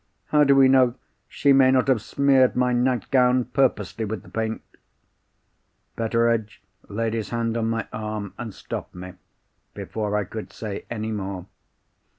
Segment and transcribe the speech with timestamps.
[0.29, 0.95] How do we know
[1.27, 4.63] she may not have smeared my nightgown purposely with the paint?"
[5.95, 9.13] Betteredge laid his hand on my arm, and stopped me
[9.75, 11.45] before I could say any more.